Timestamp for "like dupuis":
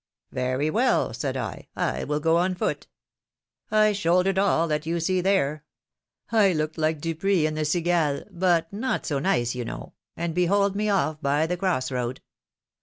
6.79-7.45